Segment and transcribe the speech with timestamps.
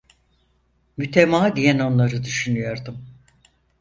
[0.97, 3.05] Mütemadiyen onları düşünüyordum.